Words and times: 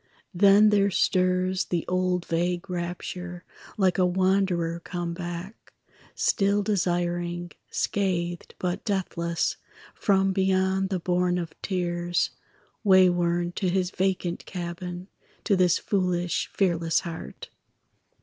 Then 0.33 0.69
there 0.69 0.89
stirs 0.89 1.65
the 1.65 1.85
old 1.87 2.25
vague 2.25 2.67
rapture, 2.71 3.43
Like 3.77 3.99
a 3.99 4.05
wanderer 4.07 4.79
come 4.79 5.13
back, 5.13 5.73
Still 6.15 6.63
desiring, 6.63 7.51
scathed 7.69 8.55
but 8.57 8.83
deathless, 8.83 9.57
From 9.93 10.33
beyond 10.33 10.89
the 10.89 10.99
bourne 10.99 11.37
of 11.37 11.53
tears, 11.61 12.31
Wayworn 12.83 13.51
to 13.57 13.69
his 13.69 13.91
vacant 13.91 14.47
cabin, 14.47 15.07
To 15.43 15.55
this 15.55 15.77
foolish 15.77 16.49
fearless 16.51 17.01
heart. 17.01 17.49